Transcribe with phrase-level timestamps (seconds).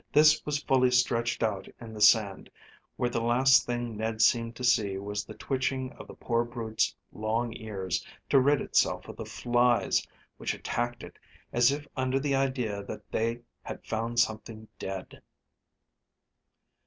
[0.11, 2.49] This was fully stretched out in the sand,
[2.95, 6.95] where the last thing Ned seemed to see was the twitching of the poor brute's
[7.11, 10.03] long ears to rid itself of the flies
[10.37, 11.19] which attacked it
[11.53, 15.21] as if under the idea that they had found something dead.